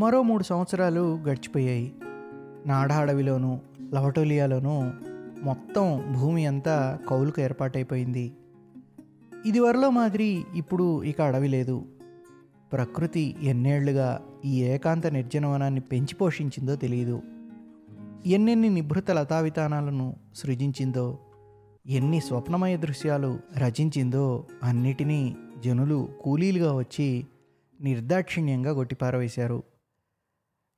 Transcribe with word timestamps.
మరో 0.00 0.22
మూడు 0.22 0.42
సంవత్సరాలు 0.42 1.18
గడిచిపోయాయి. 1.18 1.92
నాడా 2.66 2.96
అడవిలోనూ 2.96 3.58
లవటోలియాలోనూ 3.94 4.80
మొత్తం 5.42 6.14
భూమి 6.20 6.46
అంతా 6.46 6.98
కౌలుకు 7.08 7.40
ఏర్పాటైపోయింది. 7.40 8.32
ఇదివరలో 9.46 9.90
మాదిరి 9.90 10.44
ఇప్పుడు 10.54 11.04
ఇక 11.04 11.20
అడవి 11.20 11.48
లేదు. 11.48 11.84
ప్రకృతి 12.72 13.36
ఎన్నేళ్ళుగా 13.42 14.20
ఈ 14.44 14.62
ఏకాంత 14.62 15.06
నిర్జనవనాన్ని 15.06 15.80
పెంచి 15.80 16.14
పోషించిందో 16.14 16.76
తెలియదు. 16.76 17.22
ఎన్నెన్ని 18.26 18.68
నిభృత 18.68 19.10
లతావితానాలను 19.10 20.16
సృజించిందో 20.34 21.18
ఎన్ని 21.86 22.20
స్వప్నమయ 22.20 22.76
దృశ్యాలు 22.76 23.38
రచించిందో 23.58 24.46
అన్నిటినీ 24.62 25.36
జనులు 25.64 26.08
కూలీలుగా 26.22 26.74
వచ్చి 26.74 27.26
నిర్దాక్షిణ్యంగా 27.80 28.72
కొట్టిపారవేశారు 28.72 29.62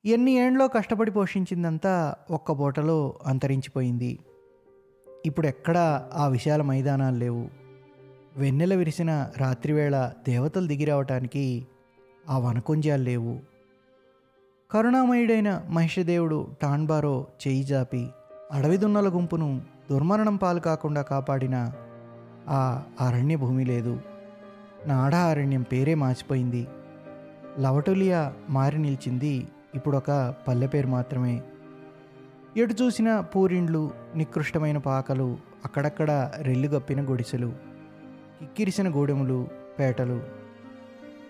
ఎన్ని 0.05 0.33
ఏండ్లో 0.33 0.69
కష్టపడి 0.69 1.11
పోషించిందంతా 1.11 2.15
ఒక్క 2.30 2.52
పూటలో 2.52 3.15
అంతరించిపోయింది. 3.27 4.19
ఇప్పుడు 5.27 5.47
ఎక్కడా 5.47 6.09
ఆ 6.15 6.27
విశాల 6.27 6.62
మైదానాలు 6.62 7.16
లేవు? 7.16 7.48
వెన్నెల 8.37 8.75
విరిసిన 8.75 9.28
రాత్రివేళ 9.38 10.12
దేవతలు 10.28 10.66
దిగిరావటానికి 10.66 11.66
ఆ 12.28 12.38
వనకుంజాలు 12.38 13.02
లేవు. 13.02 13.38
కరుణామయుడైన 14.70 15.65
మహిషదేవుడు 15.70 16.48
టాన్బారో 16.62 17.27
చేయి 17.48 17.64
జాపి 17.64 18.06
అడవి 18.53 18.77
దున్నల 18.77 19.09
గుంపును 19.09 19.62
దుర్మరణం 19.91 20.37
పాలు 20.37 20.61
కాకుండా 20.61 21.03
కాపాడిన 21.03 21.72
ఆ 22.48 22.83
అరణ్య 23.00 23.37
భూమి 23.37 23.64
లేదు. 23.64 24.00
నాడా 24.87 25.19
అరణ్యం 25.19 25.62
పేరే 25.62 25.94
మార్చిపోయింది 25.94 26.66
లవటులియా 27.59 28.34
మారి 28.50 28.78
నిలిచింది 28.78 29.48
ఇప్పుడు 29.75 29.97
ఒక 29.97 30.34
పల్లె 30.48 30.67
పేరు 30.67 30.87
మాత్రమే. 30.87 31.42
ఎటు 32.56 32.75
చూసిన 32.83 33.20
పూరిండ్లు 33.20 33.91
నికృష్టమైన 34.17 34.78
పాకలు 34.78 35.39
అక్కడక్కడ 35.65 36.31
రెల్లుగప్పిన 36.37 37.11
గుడిసెలు 37.11 37.53
కిక్కిరిసిన 38.41 38.89
గూడెములు 38.89 39.48
పేటలు. 39.78 40.23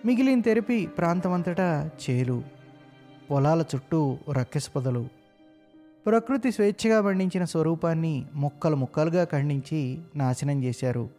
మిగిలిన 0.05 0.41
తెరిపి 0.41 0.87
ప్రాంతమంతటా 0.87 1.89
చేలు 2.03 2.43
పొలాల 3.31 3.65
చుట్టూ 3.75 4.17
రక్కెసపదలు 4.31 5.07
ప్రకృతి 6.05 6.51
స్వేచ్ఛగా 6.51 7.01
పండించిన 7.01 7.43
స్వరూపాన్ని 7.43 8.25
ముక్కలు 8.35 8.75
ముక్కలుగా 8.75 9.23
ఖండించి 9.23 9.99
నాశనం 10.15 10.63
చేశారు. 10.63 11.09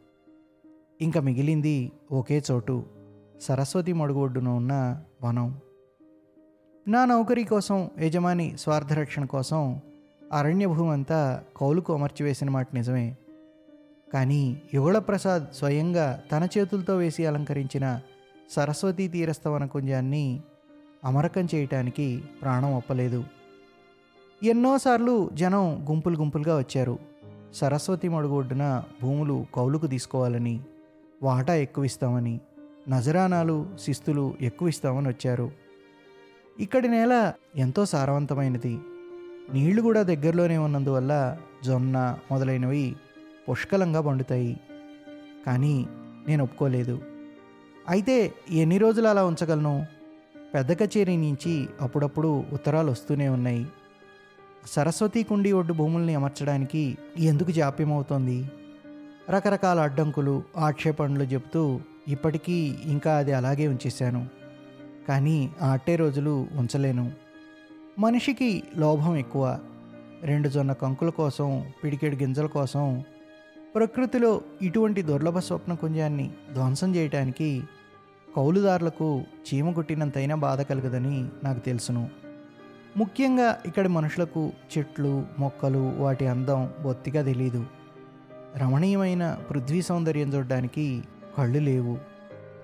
ఇంకా 1.01 1.21
మిగిలింది 1.21 1.93
ఒకే 2.13 2.43
చోటు 2.51 2.85
సరస్వతి 3.41 3.93
మడుగొడ్డున 3.93 4.49
ఉన్న 4.49 5.03
వనం. 5.23 5.59
నా 6.89 7.05
నౌకరీ 7.05 7.45
కోసం 7.45 7.91
యజమాని 7.99 8.59
స్వార్థరక్షణ 8.59 9.25
కోసం 9.25 9.81
అరణ్య 10.33 10.67
భూమంతా 10.67 11.43
కౌలుకు 11.57 11.95
అమర్చివేసిన 11.95 12.51
మాట 12.51 12.69
నిజమే. 12.75 13.17
కానీ 14.13 14.63
యుగళ 14.75 14.99
ప్రసాద్ 14.99 15.47
స్వయంగా 15.55 16.23
తన 16.33 16.49
చేతులతో 16.59 16.97
వేసి 16.97 17.27
అలంకరించిన 17.27 18.01
సరస్వతీ 18.51 19.09
తీరస్థ 19.09 19.49
వనకుంజాన్ని 19.49 20.41
అమరకం 21.05 21.49
చేయటానికి 21.55 22.23
ప్రాణం 22.43 22.77
ఒప్పలేదు. 22.77 23.25
ఎన్నోసార్లు 24.43 25.31
జనం 25.33 25.87
గుంపులు 25.91 26.17
గుంపులుగా 26.17 26.59
వచ్చారు. 26.59 26.99
సరస్వతి 27.55 28.09
మడుగొడ్డున 28.09 28.85
భూములు 29.03 29.47
కౌలుకు 29.55 29.87
తీసుకోవాలని 29.87 30.61
వాటా 31.23 31.55
ఎక్కువ 31.55 31.85
ఇస్తామని 31.85 32.41
నజరానాలు 32.89 33.67
శిస్తులు 33.81 34.35
ఎక్కువ 34.41 34.69
ఇస్తామని 34.69 35.09
వచ్చారు. 35.09 35.64
ఇక్కడి 36.61 36.89
నేల 36.89 37.33
ఎంతో 37.57 37.85
సారవంతమైనది. 37.85 38.79
నీళ్ళు 39.53 39.83
కూడా 39.83 40.03
దగ్గరలోనే 40.03 40.59
ఉన్నందువల్ల 40.59 41.37
జొన్న 41.65 42.19
మొదలైనవి 42.31 42.97
పుష్కలంగా 43.51 44.01
పండుతాయి. 44.01 44.61
కానీ 45.47 45.87
నేను 46.29 46.45
ఒప్పుకోలేదు. 46.45 47.03
అయితే 47.89 48.33
ఎన్ని 48.51 48.79
రోజులు 48.79 49.09
అలా 49.09 49.25
ఉంచగలను? 49.25 49.87
పెద్ద 50.55 50.73
కచేరీ 50.73 51.17
నుంచి 51.17 51.69
అప్పుడప్పుడు 51.81 52.45
ఉత్తరాలు 52.53 52.91
వస్తూనే 52.91 53.29
ఉన్నాయి. 53.29 53.67
సరస్వతి 54.67 55.23
కుండి 55.23 55.53
ఒడ్డు 55.53 55.73
భూముల్ని 55.73 56.15
అమర్చడానికి 56.15 56.99
ఎందుకు 57.19 57.51
జాప్యమవుతోంది? 57.51 58.51
రకరకాల 59.31 59.81
అడ్డంకులు 59.81 60.43
ఆక్షేపణలు 60.57 61.23
చెబుతూ 61.23 61.81
ఇప్పటికీ 62.09 62.77
ఇంకా 62.85 63.19
అది 63.19 63.33
అలాగే 63.33 63.69
ఉంచేశాను. 63.69 64.44
కానీ 65.09 65.51
ఆటే 65.63 65.73
అట్టే 65.73 65.97
రోజులు 65.97 66.47
ఉంచలేను. 66.57 67.13
మనిషికి 67.99 68.63
లోభం 68.77 69.17
ఎక్కువ. 69.17 69.59
రెండు 70.23 70.49
జొన్న 70.49 70.73
కంకుల 70.73 71.09
కోసం 71.09 71.65
పిడికెడు 71.85 72.17
గింజల 72.17 72.47
కోసం 72.47 73.05
ప్రకృతిలో 73.75 74.41
ఇటువంటి 74.63 75.03
దుర్లభ 75.03 75.39
స్వప్న 75.39 75.75
కుంజాన్ని 75.75 76.31
ధ్వంసం 76.55 76.95
చేయటానికి 76.95 77.63
కౌలుదారులకు 78.37 79.21
చీమ 79.21 79.71
కొట్టినంతైనా 79.71 80.35
బాధ 80.35 80.61
కలగదని 80.61 81.29
నాకు 81.45 81.59
తెలుసును. 81.59 82.09
ముఖ్యంగా 82.97 83.59
ఇక్కడి 83.67 83.89
మనుషులకు 83.89 84.53
చెట్లు 84.79 85.27
మొక్కలు 85.39 85.93
వాటి 85.97 86.27
అందం 86.27 86.71
బొత్తిగా 86.83 87.23
తెలీదు. 87.23 87.67
రమణీయమైన 88.57 89.39
పృథ్వీ 89.51 89.83
సౌందర్యం 89.83 90.35
చూడడానికి 90.35 91.03
కళ్ళు 91.39 91.59
లేవు. 91.59 92.14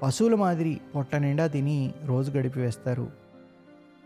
పశువుల 0.02 0.34
మాదిరి 0.34 0.80
పొట్ట 0.94 1.16
నిండా 1.16 1.46
తిని 1.46 1.94
రోజు 2.04 2.30
గడిపివేస్తారు 2.30 3.12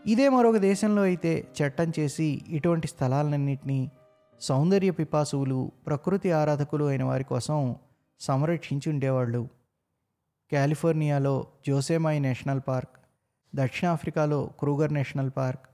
ఇదే 0.07 0.29
మరొక 0.29 0.57
దేశంలో 0.57 1.01
అయితే 1.01 1.47
చట్టం 1.61 1.91
చేసి 1.99 2.41
ఇటువంటి 2.47 2.87
స్థలాలన్నింటినీ 2.87 3.91
సౌందర్య 4.41 4.91
పిపాసువులు 4.91 5.71
ప్రకృతి 5.87 6.31
ఆరాధకులు 6.31 6.85
అయిన 6.85 7.03
వారి 7.03 7.23
కోసం 7.23 7.75
సంరక్షించి 8.19 8.91
ఉండేవాళ్ళు. 8.91 9.47
కాలిఫోర్నియాలో 10.51 11.47
జోసేమాయి 11.67 12.19
నేషనల్ 12.19 12.61
పార్క్ 12.67 12.97
దక్షిణాఫ్రికాలో 13.55 14.49
క్రూగర్ 14.59 14.93
నేషనల్ 14.93 15.31
పార్క్ 15.37 15.65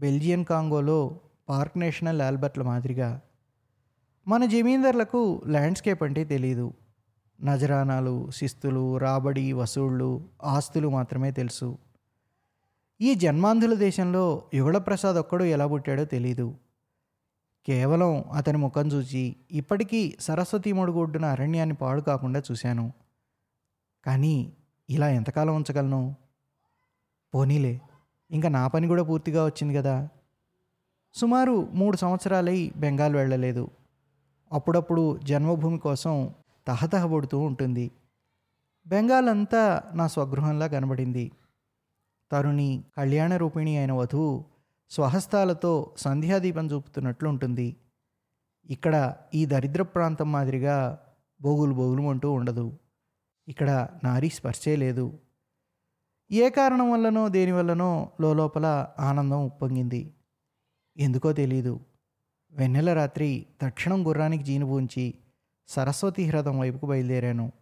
బెల్జియన్ 0.00 0.44
కాంగోలో 0.44 1.20
పార్క్ 1.48 1.78
నేషనల్ 1.78 2.22
ఆల్బర్ట్ల 2.22 2.62
మాదిరిగా. 2.62 3.20
మన 4.28 4.44
జమీందార్లకు 4.44 5.42
ల్యాండ్స్కేప్ 5.46 6.02
అంటే 6.02 6.24
తెలియదు 6.24 6.72
నజరానాలు 7.42 8.30
శిస్తులు 8.30 8.98
రాబడి 8.98 9.52
వసూళ్ళు 9.52 10.28
ఆస్తులు 10.42 10.88
మాత్రమే 10.88 11.30
తెలుసు. 11.30 11.78
ఈ 13.00 13.14
జన్మాంధుల 13.14 13.74
దేశంలో 13.74 14.42
యుగళప్రసాద్ 14.54 15.16
ఒక్కడు 15.16 15.44
ఎలా 15.44 15.66
పుట్టాడో 15.66 16.04
తెలీదు. 16.04 16.54
కేవలం 17.66 18.24
అతని 18.30 18.58
ముఖం 18.58 18.88
చూసి 18.88 19.36
ఇప్పటికీ 19.50 20.16
సరస్వతి 20.20 20.72
మడుగొడ్డున 20.72 21.24
అరణ్యాన్ని 21.24 21.74
పాడు 21.74 22.00
కాకుండా 22.00 22.42
చూశాను. 22.50 22.92
కానీ 24.06 24.52
ఇలా 24.90 25.08
ఎంతకాలం 25.08 25.56
ఉంచగలను? 25.56 26.16
పోనీలే 27.34 27.80
ఇంకా 28.30 28.48
నా 28.48 28.68
పని 28.68 28.86
కూడా 28.86 29.02
పూర్తిగా 29.02 29.44
వచ్చింది 29.44 29.74
కదా. 29.74 30.08
సుమారు 31.14 31.68
మూడు 31.72 31.96
సంవత్సరాలై 31.96 32.72
బెంగాల్ 32.76 33.16
వెళ్ళలేదు. 33.16 33.68
అప్పుడప్పుడు 34.52 35.20
జన్మభూమి 35.24 35.78
కోసం 35.78 36.34
తహతహపడుతూ 36.68 37.38
ఉంటుంది. 37.38 37.90
బెంగాల్ 38.86 39.28
అంతా 39.28 39.82
నా 39.94 40.06
స్వగృహంలా 40.06 40.66
కనబడింది. 40.66 41.32
తరుణి 42.32 42.84
కళ్యాణ 42.96 43.36
రూపిణి 43.36 43.76
అయిన 43.76 43.92
వధువు 43.92 44.44
స్వహస్తాలతో 44.90 45.94
సంధ్యాదీపం 45.96 46.66
చూపుతున్నట్లు 46.66 47.28
ఉంటుంది 47.28 47.76
ఇక్కడ 48.70 49.16
ఈ 49.34 49.46
దరిద్ర 49.46 49.82
ప్రాంతం 49.82 50.32
మాదిరిగా 50.32 50.98
బోగులు 51.40 51.74
బోగులు 51.74 52.02
అంటూ 52.02 52.32
ఉండదు. 52.32 52.78
ఇక్కడ 53.48 53.88
నారీ 54.04 54.28
స్పర్శే 54.28 54.76
లేదు. 54.76 55.18
ఏ 56.32 56.50
కారణం 56.50 56.92
వల్లనో 56.92 57.28
దేనివల్లనో 57.28 58.12
లోపల 58.20 58.86
ఆనందం 58.98 59.44
ఉప్పొంగింది. 59.44 60.14
ఎందుకో 60.96 61.32
తెలీదు. 61.32 61.80
వెన్నెల 62.52 62.92
రాత్రి 62.92 63.46
తక్షణం 63.62 64.08
గుర్రానికి 64.08 64.44
జీనుబూంచి 64.44 65.14
సరస్వతి 65.68 66.24
హ్రదం 66.24 66.58
వైపుకు 66.58 66.86
బయలుదేరాను. 66.86 67.52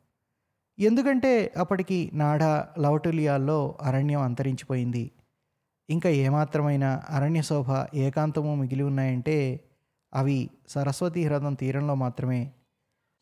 ఎందుకంటే 0.78 1.52
అప్పటికి 1.56 2.10
నాడా 2.14 2.68
లవటులియాల్లో 2.78 3.78
అరణ్యం 3.82 4.20
అంతరించిపోయింది. 4.20 5.10
ఇంకా 5.90 6.10
ఏమాత్రమైన 6.10 7.02
అరణ్య 7.08 7.42
శోభ 7.42 7.96
ఏకాంతము 7.96 8.54
మిగిలి 8.54 8.82
ఉన్నాయంటే 8.82 9.60
అవి 10.14 10.50
సరస్వతి 10.68 11.26
హ్రదం 11.26 11.54
తీరంలో 11.54 11.94
మాత్రమే. 11.94 12.52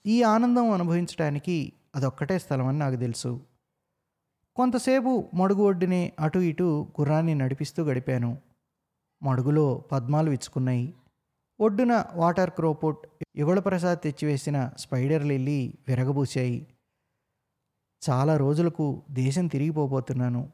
ఈ 0.07 0.23
ఆనందం 0.23 0.71
అనుభవించడానికి 0.71 1.73
అదొక్కటే 1.97 2.39
స్థలమని 2.39 2.79
నాకు 2.79 2.97
తెలుసు. 2.97 3.41
కొంతసేపు 4.57 5.29
మడుగు 5.35 5.63
ఒడ్డునే 5.63 6.13
అటు 6.21 6.39
ఇటు 6.39 6.87
గుర్రాన్ని 7.01 7.35
నడిపిస్తూ 7.35 7.85
గడిపాను. 7.85 8.39
మడుగులో 9.23 9.85
పద్మాలు 9.93 10.31
విచ్చుకున్నాయి. 10.31 10.95
ఒడ్డున 11.61 12.05
వాటర్ 12.15 12.51
క్రోపుట్ 12.51 13.14
యుగళప్రసాద్ 13.37 14.01
తెచ్చివేసిన 14.01 14.71
స్పైడర్ 14.79 15.27
లిల్లీ 15.27 15.75
విరగబూశాయి. 15.89 16.67
చాలా 18.11 18.37
రోజులకు 18.37 19.03
దేశం 19.11 19.47
తిరిగిపోబోతున్నాను. 19.47 20.53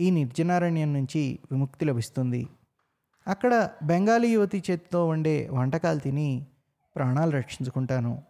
ఈ 0.00 0.10
నిర్జనారణ్యం 0.10 0.92
నుంచి 0.92 1.38
విముక్తి 1.52 1.84
లభిస్తుంది. 1.84 2.48
అక్కడ 3.26 3.70
బెంగాలీ 3.82 4.28
యువతి 4.28 4.62
చేతితో 4.70 5.08
వండే 5.08 5.48
వంటకాలు 5.48 5.98
తిని 5.98 6.46
ప్రాణాలు 6.96 7.30
రక్షించుకుంటాను. 7.30 8.22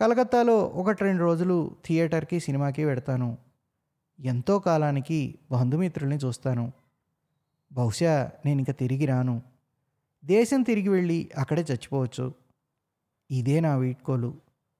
కలకత్తాలో 0.00 0.58
ఒకటి 0.58 1.04
రెండు 1.04 1.22
రోజులు 1.22 1.76
థియేటర్కి 1.86 2.40
సినిమాకి 2.40 2.84
వెడతాను. 2.84 3.38
ఎంతో 4.20 4.58
కాలానికి 4.58 5.38
బంధుమిత్రుల్ని 5.50 6.16
చూస్తాను. 6.16 6.72
బహుశా 7.72 8.30
నేను 8.46 8.58
ఇంక 8.58 8.70
తిరిగి 8.70 9.06
రాను. 9.06 9.42
దేశం 10.24 10.62
తిరిగి 10.62 10.88
వెళ్ళి 10.88 11.30
అక్కడే 11.38 11.62
చచ్చిపోవచ్చు. 11.62 12.47
ఇదే 13.30 13.60
నా 13.60 13.76
వీడ్కోలు. 13.76 14.34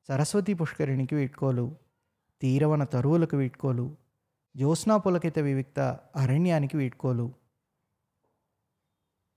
సరస్వతి 0.08 0.54
పుష్కరిణికి 0.54 1.14
వీడ్కోలు. 1.14 1.74
తీరవన 2.42 2.84
తరువులకు 2.84 3.36
వీడ్కోలు. 3.36 3.96
జ్యోత్స్నా 4.56 4.96
పులకిత 4.96 5.38
వివిక్త 5.38 5.98
అరణ్యానికి 6.16 6.76
వీడ్కోలు. 6.76 7.32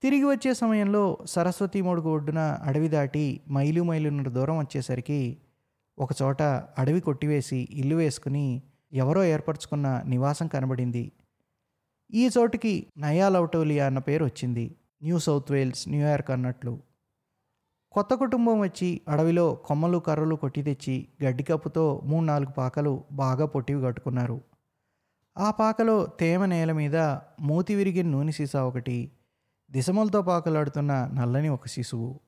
తిరిగి 0.03 0.23
వచ్చే 0.23 0.53
సమయంలో 0.53 1.17
సరస్వతి 1.25 1.81
మొడుగు 1.81 2.09
ఒడ్డున 2.09 2.39
అడవి 2.39 2.87
దాటి 2.87 3.41
మైలు 3.51 3.83
మైలున్నర 3.83 4.29
దూరం 4.29 4.57
వచ్చేసరికి 4.57 5.37
ఒకచోట 5.99 6.41
అడవి 6.77 7.01
కొట్టివేసి 7.01 7.67
ఇల్లు 7.71 7.95
వేసుకుని 7.95 8.61
ఎవరో 8.93 9.23
ఏర్పరచుకున్న 9.23 10.03
నివాసం 10.05 10.47
కనబడింది. 10.47 11.11
ఈ 12.13 12.29
చోటుకి 12.37 12.87
నయా 12.97 13.29
లౌటోలియా 13.29 13.85
అన్న 13.85 13.99
పేరు 13.99 14.25
వచ్చింది. 14.25 14.75
న్యూ 15.03 15.19
సౌత్ 15.19 15.51
వేల్స్ 15.51 15.89
న్యూయార్క్ 15.89 16.31
అన్నట్లు. 16.31 16.90
కొత్త 17.91 18.13
కుటుంబం 18.13 18.59
వచ్చి 18.59 19.01
అడవిలో 19.07 19.55
కొమ్మలు 19.55 19.97
కర్రలు 19.97 20.35
కొట్టి 20.35 20.63
తెచ్చి 20.63 21.07
గడ్డి 21.23 21.43
కప్పుతో 21.43 22.01
మూడు 22.03 22.25
నాలుగు 22.25 22.51
పాకలు 22.51 23.03
బాగా 23.11 23.45
పొట్టివి 23.45 23.81
కట్టుకున్నారు. 23.81 24.41
ఆ 25.37 25.51
పాకలో 25.51 26.07
తేమ 26.19 26.45
నేల 26.45 26.71
మీద 26.71 26.97
మూతి 27.39 27.75
విరిగిన 27.75 28.07
నూనె 28.07 28.31
సీసా 28.31 28.63
ఒకటి 28.63 29.11
దిశమలతో 29.71 30.21
పాకలాడుతున్న 30.21 31.11
నల్లని 31.13 31.49
ఒక 31.49 31.67
శిశువు. 31.67 32.19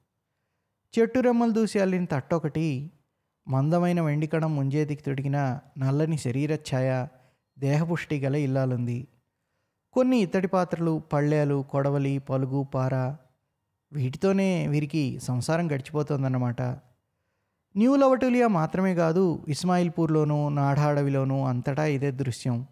చెట్టు 0.94 1.20
రెమ్మలు 1.20 1.52
దూసి 1.52 1.80
అల్లిన 1.80 2.06
తట్టొకటి 2.06 2.92
మందమైన 3.48 4.02
వెండికణం 4.02 4.56
ముంజేతికి 4.56 5.04
తొడిగిన 5.04 5.60
నల్లని 5.78 6.18
శరీర 6.18 6.56
ఛాయ 6.56 7.08
దేహపుష్టి 7.60 8.20
గల 8.20 8.36
ఇల్లాలుంది. 8.36 9.08
కొన్ని 9.94 10.18
ఇత్తడి 10.18 10.48
పాత్రలు 10.48 11.04
పళ్ళేలు 11.14 11.66
కొడవలి 11.70 12.18
పలుగు 12.18 12.64
పార 12.64 13.18
వీటితోనే 13.94 14.68
వీరికి 14.68 15.20
సంసారం 15.20 15.72
గడిచిపోతుందన్నమాట. 15.72 16.62
న్యూ 17.76 17.96
లవటులియా 17.96 18.48
మాత్రమే 18.48 18.96
కాదు 18.96 19.46
ఇస్మాయిల్పూర్లోనూ 19.48 20.50
నాడాడవిలోనూ 20.50 21.44
అంతటా 21.44 21.86
ఇదే 21.86 22.12
దృశ్యం. 22.12 22.66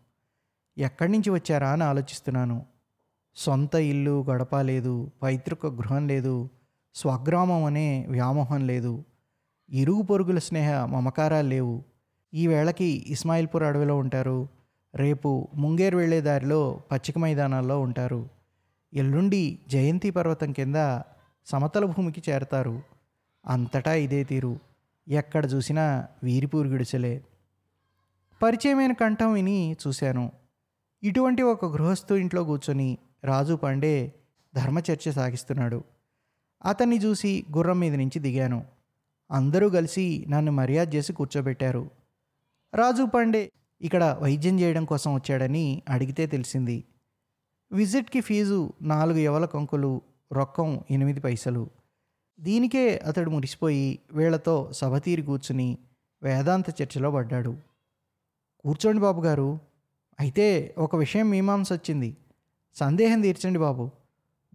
ఎక్కడి 0.77 1.11
నుంచి 1.11 1.29
వచ్చారా 1.29 1.69
అని 1.69 1.83
ఆలోచిస్తున్నాను. 1.83 2.65
సొంత 3.35 3.75
ఇల్లు 3.75 4.25
గడప 4.29 4.55
లేదు 4.55 5.11
పైతృక 5.23 5.65
గృహం 5.67 6.07
లేదు 6.07 6.49
స్వగ్రామం 6.95 7.63
అనే 7.63 8.07
వ్యామోహం 8.09 8.67
లేదు 8.67 9.03
ఇరుగు 9.69 10.01
పొరుగుల 10.01 10.39
స్నేహ 10.39 10.85
మమకారాలు 10.85 11.47
లేవు. 11.47 11.83
ఈ 12.33 12.47
వేళకి 12.47 13.05
ఇస్మాయిల్పూర్ 13.07 13.63
అడవిలో 13.63 13.97
ఉంటారు. 13.97 14.47
రేపు 14.95 15.47
ముంగేర్ 15.55 15.95
వెళ్ళే 15.95 16.21
దారిలో 16.21 16.81
పచ్చిక 16.91 17.17
మైదానాల్లో 17.17 17.79
ఉంటారు. 17.79 18.40
ఎల్లుండి 18.93 19.59
జయంతి 19.67 20.09
పర్వతం 20.09 20.51
కింద 20.51 21.01
సమతల 21.45 21.85
భూమికి 21.85 22.31
చేరతారు. 22.31 22.81
అంతటా 23.45 23.93
ఇదే 23.93 24.23
తీరు. 24.23 24.59
ఎక్కడ 25.07 25.53
చూసినా 25.53 26.07
వీరిపూరు 26.23 26.67
గుడిసెలే. 26.67 27.23
పరిచయమైన 28.43 28.93
కంఠం 28.93 29.33
విని 29.33 29.75
చూశాను. 29.87 30.31
ఇటువంటి 31.03 31.41
ఒక 31.41 31.65
గృహస్థు 31.65 32.13
ఇంట్లో 32.13 32.43
కూర్చొని 32.43 32.97
రాజు 33.23 33.53
పాండే 33.53 34.13
ధర్మచర్చ 34.55 35.11
సాగిస్తున్నాడు. 35.11 35.83
అతన్ని 36.65 36.97
చూసి 36.97 37.45
గుర్రం 37.55 37.79
మీద 37.79 37.95
నుంచి 37.95 38.19
దిగాను. 38.19 38.65
అందరూ 39.31 39.69
కలిసి 39.69 40.25
నన్ను 40.29 40.51
మర్యాద 40.51 40.95
చేసి 40.95 41.13
కూర్చోబెట్టారు. 41.13 41.89
రాజు 42.73 43.03
పాండే 43.03 43.51
ఇక్కడ 43.81 44.17
వైద్యం 44.21 44.59
చేయడం 44.59 44.85
కోసం 44.85 45.13
వచ్చాడని 45.13 45.81
అడిగితే 45.89 46.25
తెలిసింది. 46.27 46.83
విజిట్కి 47.73 48.21
ఫీజు 48.21 48.73
నాలుగు 48.81 49.17
ఎవల 49.17 49.45
కంకులు 49.45 50.01
రొక్కం 50.33 50.81
ఎనిమిది 50.91 51.19
పైసలు. 51.19 51.69
దీనికే 52.39 52.97
అతడు 52.97 53.29
మురిసిపోయి 53.29 53.99
వీళ్ళతో 54.11 54.69
సభ 54.71 54.97
తీరి 54.97 55.21
కూర్చుని 55.21 55.77
వేదాంత 56.23 56.81
చర్చలో 56.81 57.11
పడ్డాడు. 57.11 57.55
కూర్చోండి 58.59 59.01
బాబు 59.01 59.21
గారు. 59.21 59.59
అయితే 60.19 60.75
ఒక 60.77 60.95
విషయం 60.95 61.29
మీమాంస 61.29 61.73
వచ్చింది. 61.73 62.17
సందేహం 62.75 63.21
తీర్చండి 63.21 63.59
బాబు. 63.59 63.89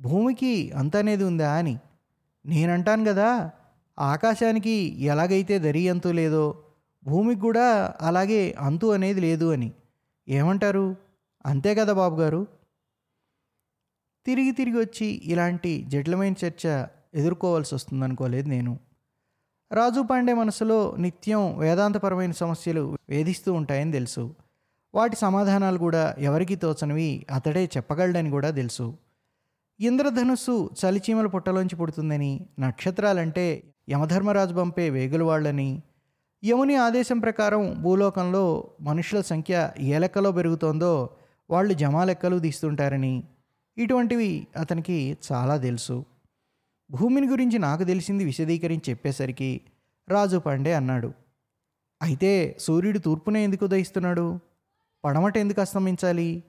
భూమికి 0.00 0.70
అంత 0.70 0.96
అనేది 0.96 1.24
ఉందా 1.24 1.52
అని. 1.52 1.78
నేనంటాను 2.46 3.04
కదా 3.04 3.50
ఆకాశానికి 3.98 5.02
ఎలాగైతే 5.02 5.58
దరి 5.58 5.88
అంతు 5.88 6.08
లేదో 6.08 6.58
భూమికి 7.04 7.40
కూడా 7.40 7.94
అలాగే 8.00 8.54
అంతు 8.58 8.86
అనేది 8.86 9.20
లేదు 9.20 9.52
అని. 9.52 9.72
ఏమంటారు? 10.28 10.96
అంతే 11.46 11.74
కదా 11.74 11.92
బాబు 11.92 12.20
గారు. 12.20 12.46
తిరిగి 14.26 14.50
తిరిగి 14.50 14.76
వచ్చి 14.76 15.22
ఇలాంటి 15.24 15.84
జటిలమైన 15.88 16.34
చర్చ 16.46 16.84
ఎదుర్కోవాల్సి 17.14 17.74
వస్తుందనుకోలేదు 17.74 18.48
నేను. 18.48 18.78
రాజు 19.72 20.00
పాండే 20.00 20.34
మనసులో 20.34 20.94
నిత్యం 20.98 21.58
వేదాంతపరమైన 21.58 22.30
సమస్యలు 22.30 22.98
వేధిస్తూ 23.08 23.52
ఉంటాయని 23.52 23.92
తెలుసు. 23.92 24.34
వాటి 24.94 25.16
సమాధానాలు 25.16 25.78
కూడా 25.78 26.14
ఎవరికి 26.18 26.56
తోచనివి 26.56 27.26
అతడే 27.30 27.70
చెప్పగలడని 27.76 28.30
కూడా 28.30 28.50
తెలుసు. 28.50 28.94
ఇంద్రధనుస్సు 29.80 30.70
చలిచీమల 30.80 31.26
పుట్టలోంచి 31.26 31.76
పుడుతుందని 31.76 32.46
నక్షత్రాలంటే 32.58 33.62
యమధర్మరాజు 33.90 34.54
పంపే 34.54 34.90
వేగులు 34.90 35.24
వాళ్ళని 35.24 35.82
యముని 36.44 36.76
ఆదేశం 36.76 37.18
ప్రకారం 37.18 37.82
భూలోకంలో 37.82 38.70
మనుషుల 38.80 39.20
సంఖ్య 39.20 39.70
ఏ 39.80 39.98
లెక్కలో 39.98 40.32
పెరుగుతోందో 40.32 41.10
వాళ్ళు 41.50 41.74
జమా 41.74 42.04
లెక్కలు 42.04 42.38
తీస్తుంటారని 42.38 43.24
ఇటువంటివి 43.78 44.46
అతనికి 44.56 45.16
చాలా 45.32 45.56
తెలుసు. 45.56 46.04
భూమిని 46.90 47.26
గురించి 47.26 47.58
నాకు 47.58 47.84
తెలిసింది 47.84 48.24
విశదీకరించి 48.24 48.90
చెప్పేసరికి 48.90 49.60
రాజు 50.08 50.36
పాండే 50.36 50.74
అన్నాడు. 50.74 51.12
అయితే 52.02 52.56
సూర్యుడు 52.60 52.98
తూర్పునే 52.98 53.44
ఎందుకు 53.44 53.64
ఉదయిస్తున్నాడు? 53.64 54.40
పడమట 55.04 55.36
ఎందుకు 55.36 55.60
అస్తమించాలి? 55.60 56.42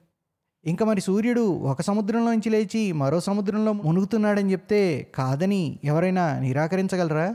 ఇంకా 0.64 0.84
మరి 0.84 1.00
సూర్యుడు 1.00 1.40
ఒక 1.40 1.80
సముద్రంలోంచి 1.80 2.50
లేచి 2.50 2.92
మరో 2.92 3.20
సముద్రంలో 3.20 3.72
మునుగుతున్నాడని 3.72 4.52
చెప్తే 4.52 5.12
కాదని 5.14 5.78
ఎవరైనా 5.84 6.38
నిరాకరించగలరా? 6.38 7.34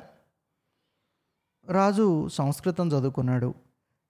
రాజు 1.70 2.28
సంస్కృతం 2.28 2.88
చదువుకున్నాడు. 2.88 3.54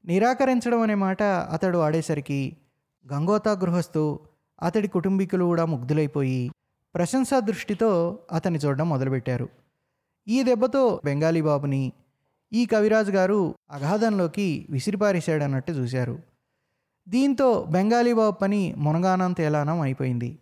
నిరాకరించడం 0.06 0.82
అనే 0.82 0.96
మాట 0.96 1.24
అతడు 1.24 1.78
ఆడేసరికి 1.78 2.58
గంగోతా 3.13 3.52
గృహస్థు 3.52 4.20
అతడి 4.62 4.88
కుటుంబీకులు 4.88 5.45
కూడా 5.45 5.65
ముగ్ధులైపోయి 5.65 6.51
ప్రశంసా 6.95 7.39
దృష్టితో 7.39 8.19
అతన్ని 8.31 8.60
చూడడం 8.60 8.89
మొదలుపెట్టారు. 8.89 9.50
ఈ 10.27 10.43
దెబ్బతో 10.43 11.01
బెంగాలీ 11.05 11.41
బాబుని 11.41 11.93
ఈ 12.53 12.65
కవిరాజు 12.65 13.12
గారు 13.12 13.55
అగాధంలోకి 13.72 14.67
విసిరిపారేశాడన్నట్టు 14.69 15.72
చూశారు. 15.72 16.19
దీంతో 17.10 17.63
బెంగాలీ 17.63 18.13
బాబు 18.13 18.36
పని 18.36 18.74
మునగానం 18.77 19.33
తేలానం 19.33 19.81
అయిపోయింది. 19.81 20.38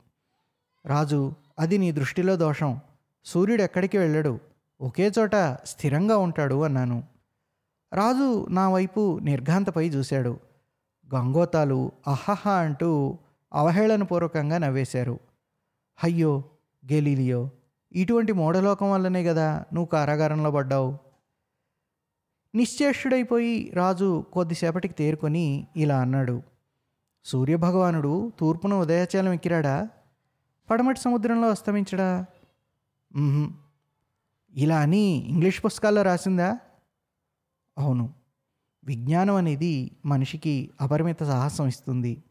రాజు 0.85 1.33
అది 1.59 1.77
నీ 1.77 1.91
దృష్టిలో 1.91 2.35
దోషం. 2.35 2.79
సూర్యుడు 3.25 3.61
ఎక్కడికి 3.61 3.97
వెళ్ళడు. 3.97 4.39
ఒకే 4.81 5.11
చోట 5.19 5.35
స్థిరంగా 5.65 6.17
ఉంటాడు 6.17 6.63
అన్నాను. 6.63 7.03
రాజు 7.93 8.47
నా 8.49 8.69
వైపు 8.69 9.19
నిర్ఘాంతపై 9.19 9.89
చూశాడు. 9.89 10.39
గంగోతాలు 11.15 11.91
అహహ 12.07 12.49
అంటూ 12.49 13.17
అవహేళనపూర్వకంగా 13.53 14.57
నవ్వేశారు. 14.57 15.19
అయ్యో 16.03 16.43
గెలీలియో 16.91 17.49
ఇటువంటి 17.91 18.33
మూఢలోకం 18.33 18.91
వల్లనే 18.91 19.23
కదా 19.23 19.65
నువ్వు 19.73 19.85
కారాగారంలో 19.85 20.51
పడ్డావు. 20.51 20.97
నిశ్చేష్టుడైపోయి 22.55 23.71
రాజు 23.73 24.25
కొద్దిసేపటికి 24.33 24.93
తేరుకొని 24.93 25.67
ఇలా 25.75 26.01
అన్నాడు 26.01 26.41
సూర్యభగవానుడు 27.25 28.31
తూర్పున 28.39 28.73
ఉదయాచలం 28.73 29.33
ఎక్కిరాడా? 29.33 29.89
పడమటి 30.69 30.99
సముద్రంలో 30.99 31.49
అస్తమించడా? 31.49 32.25
ఇలా 34.53 34.79
అని 34.79 35.05
ఇంగ్లీష్ 35.27 35.65
పుస్తకాల్లో 35.65 36.01
రాసిందా? 36.01 36.59
అవును. 37.77 38.13
విజ్ఞానం 38.83 39.35
అనేది 39.35 39.91
మనిషికి 40.05 40.71
అపరిమిత 40.81 41.23
సాహసం 41.23 41.67
ఇస్తుంది. 41.67 42.23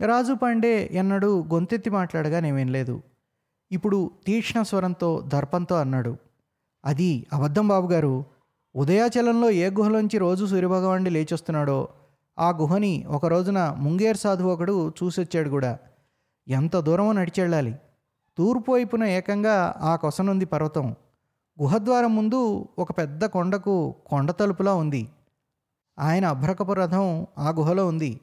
రాజు 0.00 0.32
పాండే 0.32 0.88
ఎన్నడూ 0.92 1.44
గొంతెత్తి 1.52 1.90
మాట్లాడగా 1.90 2.40
నేమేం 2.40 2.68
లేదు. 2.68 3.02
ఇప్పుడు 3.72 4.10
తీక్ష్ణ 4.26 4.62
స్వరంతో 4.62 5.24
దర్పంతో 5.26 5.74
అన్నాడు. 5.76 6.16
అది 6.84 7.26
అబద్ధం 7.32 7.68
బాబుగారు. 7.68 8.24
ఉదయాచలంలో 8.76 9.50
ఏ 9.50 9.70
గుహలోంచి 9.70 10.18
రోజు 10.18 10.46
సూర్యభగవానుడి 10.46 11.10
లేచొస్తున్నాడో 11.10 11.88
ఆ 12.38 12.50
గుహని 12.50 13.04
ఒక 13.08 13.26
రోజున 13.26 13.76
ముంగేర్ 13.78 14.16
సాధువు 14.16 14.52
ఒకడు 14.52 14.88
చూసొచ్చాడు 14.88 15.48
కూడా. 15.48 15.78
ఎంత 16.48 16.76
దూరమో 16.76 17.12
నడిచెళ్ళాలి. 17.12 17.74
తూర్పు 18.38 18.72
వైపున 18.72 19.04
ఏకంగా 19.04 19.74
ఆ 19.80 19.96
కొసనుంది 19.96 20.44
పర్వతం. 20.44 20.94
గుహద్వారం 21.62 22.16
ముందు 22.16 22.68
ఒక 22.78 22.90
పెద్ద 22.90 23.24
కొండకు 23.24 23.94
కొండ 24.06 24.30
తలుపులా 24.30 24.74
ఉంది. 24.74 25.08
ఆయన 25.98 26.26
అభ్రకపు 26.26 26.72
రథం 26.72 27.26
ఆ 27.38 27.50
గుహలో 27.50 27.86
ఉంది. 27.86 28.20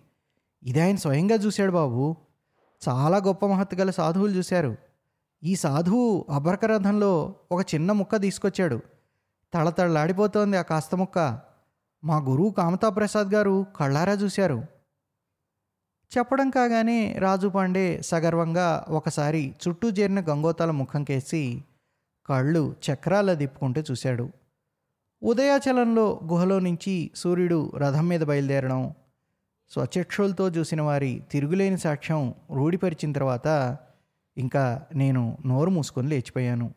ఇది 0.63 0.81
ఆయన 0.81 0.95
స్వయంగా 0.95 1.35
చూశాడు 1.35 1.71
బాబు. 1.71 2.15
చాలా 2.89 3.17
గొప్ప 3.17 3.45
మహత్తు 3.45 3.75
గల 3.75 3.89
సాధువులు 3.89 4.31
చూశారు. 4.31 4.75
ఈ 5.43 5.55
సాధువు 5.55 6.25
అభ్రకరథంలో 6.29 7.35
ఒక 7.51 7.73
చిన్న 7.75 7.91
ముక్క 7.91 8.21
తీసుకొచ్చాడు. 8.21 8.81
తళతళలాడిపోతోంది 9.53 10.57
ఆ 10.57 10.61
కాస్త 10.61 10.95
ముక్క. 10.95 11.39
మా 12.03 12.17
గురువు 12.17 12.49
కామతాప్రసాద్ 12.49 13.27
గారు 13.27 13.65
కళ్ళారా 13.75 14.13
చూశారు. 14.13 14.63
చెప్పడం 16.17 16.49
కాగానే 16.49 17.17
రాజు 17.19 17.47
పాండే 17.47 18.01
సగర్వంగా 18.01 18.85
ఒకసారి 18.89 19.55
చుట్టూ 19.67 19.89
చేరిన 19.89 20.19
గంగోతాల 20.19 20.71
ముఖం 20.71 21.03
కేసి 21.03 21.63
కళ్ళు 22.25 22.75
చక్రాల 22.91 23.33
దిప్పుకుంటూ 23.33 23.81
చూశాడు. 23.81 24.29
ఉదయాచలంలో 25.23 26.19
గుహలో 26.23 26.59
నుంచి 26.59 27.11
సూర్యుడు 27.15 27.71
రథం 27.77 28.07
మీద 28.07 28.21
బయలుదేరడం 28.21 28.93
స్వచక్షులతో 29.69 30.49
చూసిన 30.49 30.81
వారి 30.81 31.21
తిరుగులేని 31.31 31.77
సాక్ష్యం 31.77 32.33
రూఢిపరిచిన 32.51 33.11
తర్వాత 33.11 33.77
ఇంకా 34.37 34.85
నేను 34.95 35.37
నోరు 35.45 35.69
మూసుకొని 35.69 36.09
లేచిపోయాను. 36.09 36.71